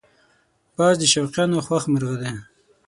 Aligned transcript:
باز 0.77 0.95
د 0.99 1.03
شوقیانو 1.13 1.65
خوښ 1.67 1.83
مرغه 1.93 2.15
دی 2.21 2.31